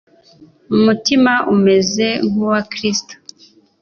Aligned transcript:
umutima 0.75 1.33
umeze 1.53 2.07
nkuwa 2.29 2.59
Kristo 2.71 3.13